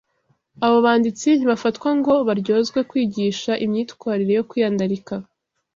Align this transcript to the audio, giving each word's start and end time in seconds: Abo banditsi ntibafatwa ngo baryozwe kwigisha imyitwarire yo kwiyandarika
Abo 0.65 0.77
banditsi 0.85 1.27
ntibafatwa 1.33 1.89
ngo 1.99 2.13
baryozwe 2.27 2.79
kwigisha 2.89 3.51
imyitwarire 3.65 4.33
yo 4.37 4.45
kwiyandarika 4.49 5.13